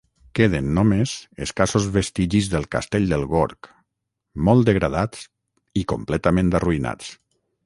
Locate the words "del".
2.53-2.65, 3.11-3.27